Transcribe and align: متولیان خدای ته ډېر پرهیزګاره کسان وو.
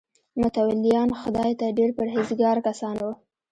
متولیان 0.41 1.09
خدای 1.21 1.51
ته 1.59 1.65
ډېر 1.77 1.89
پرهیزګاره 1.97 2.61
کسان 2.67 2.95
وو. 2.99 3.11